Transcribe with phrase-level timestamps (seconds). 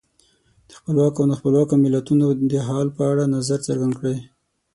[0.67, 4.17] د خپلواکو او نا خپلواکو ملتونو د حال په اړه نظر څرګند کړئ.